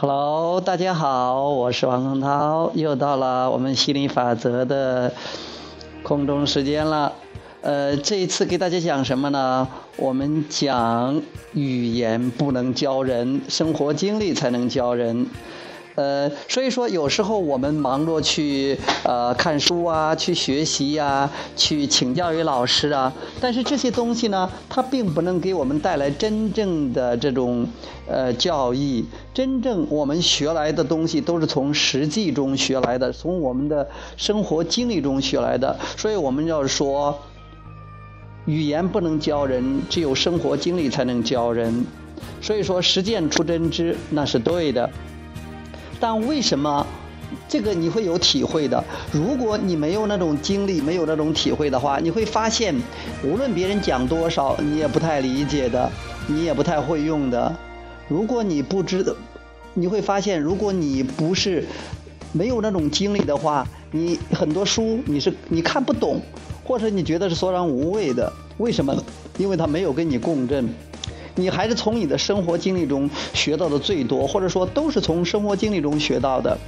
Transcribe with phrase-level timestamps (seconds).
[0.00, 5.12] Hello，大家好，我是王洪涛，又到了我们心理法则的
[6.04, 7.12] 空中时间了。
[7.62, 9.66] 呃，这一次给大家讲什么呢？
[9.96, 11.20] 我们讲
[11.52, 15.26] 语言不能教人，生活经历才能教人。
[15.98, 27.66] 呃，所以说有时候我们忙着去呃看书啊，去学习呀，去请教于老师啊，但是这些东西呢，它并不能给我们带来真正的这种
[28.06, 29.04] 呃教义。
[29.34, 35.76] 真正我们学来的东西都是从实际中学来的，从我们的生活经历中学来的。
[35.96, 37.18] 所以我们要说，
[38.46, 41.84] 语言不能教人，只有生活经历才能教人。
[42.40, 44.88] 所以说，实践出真知，那是对的。
[46.00, 46.86] 但为什么
[47.48, 48.82] 这个你会有体会的？
[49.12, 52.74] 如果你没有那种经历，没有那种体会的话，你会发现，
[53.22, 55.90] 无论别人讲多少，你也不太理解的，
[56.26, 57.54] 你也不太会用的。
[58.08, 59.12] 如果你不知道，
[59.74, 61.64] 你会发现，如果你不是
[62.32, 66.20] 没有那种经历的话，你很多书你是你看不懂，
[66.64, 68.32] 或者你觉得是索然无味的。
[68.58, 68.94] 为什么？
[69.36, 70.68] 因为它没有跟你共振。
[71.38, 76.58] 你还是从你的生活经历中学到的最多，或者说都是从生活经历中学到的。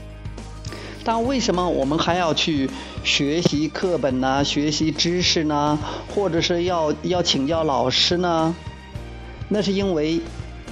[1.02, 2.70] 但为什么我们还要去
[3.02, 4.44] 学习课本呢？
[4.44, 5.78] 学习知识呢？
[6.14, 8.54] 或者是要要请教老师呢？
[9.48, 10.20] 那是因为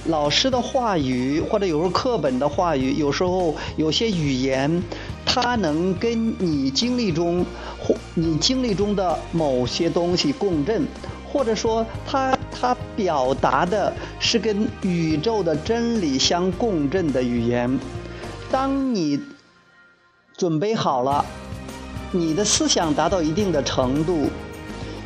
[0.05, 4.81] 老师的话语，或者有时候课本的话语，有时候有些语言，
[5.25, 7.45] 它能跟你经历中
[7.79, 10.87] 或你经历中的某些东西共振。
[11.31, 17.79] 或者说，他他表达的是跟宇宙的真理相共振的语言。
[18.51, 19.19] 当你
[20.35, 21.23] 准备好了，
[22.11, 24.27] 你的思想达到一定的程度，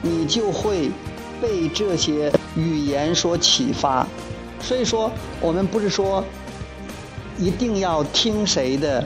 [0.02, 0.90] 你就会
[1.42, 4.08] 被这些语言所启发。
[4.62, 5.12] 所以说，
[5.42, 6.24] 我们不是说
[7.38, 9.06] 一定要听谁的。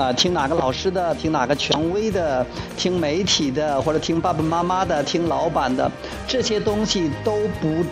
[0.00, 5.92] 啊，听哪个老师的，听哪个权威的，听媒体的，或者听爸爸妈妈的，听老板的，
[6.26, 7.84] 这些东西都不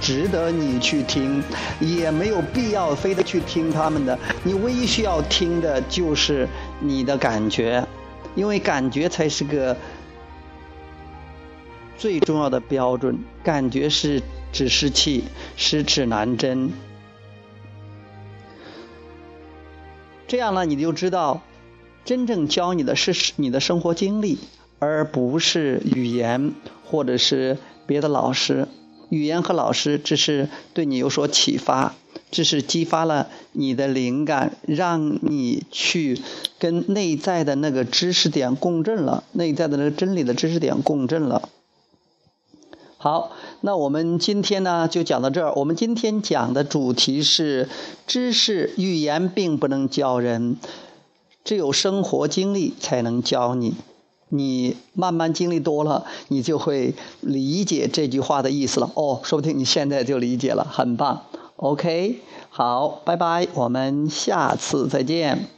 [0.00, 1.44] 值得你去听，
[1.80, 4.18] 也没有必要非得去听他们的。
[4.42, 6.48] 你唯一需要听的就是
[6.80, 7.86] 你的感觉，
[8.34, 9.76] 因为感觉才是个
[11.98, 13.18] 最重要的标准。
[13.44, 15.24] 感觉是指示器，
[15.56, 16.72] 是指南针。
[20.28, 21.40] 这样呢，你就知道，
[22.04, 24.38] 真正教你的是你的生活经历，
[24.78, 26.52] 而不是语言
[26.84, 27.56] 或者是
[27.86, 28.68] 别的老师。
[29.08, 31.94] 语言和老师只是对你有所启发，
[32.30, 36.20] 只是激发了你的灵感，让你去
[36.58, 41.48] 跟内在的那个知识点共振了，内在的那个真理的知识点共振了。
[43.00, 45.52] 好，那我们今天呢就讲到这儿。
[45.54, 47.68] 我们今天讲的主题是
[48.08, 50.56] 知识语言并不能教人，
[51.44, 53.76] 只有生活经历才能教你。
[54.30, 58.90] 你慢慢经历多了，你就会理解这句话的意思了。
[58.94, 61.22] 哦，说不定你现在就理解了，很棒。
[61.54, 62.20] OK，
[62.50, 65.57] 好，拜拜，我们下次再见。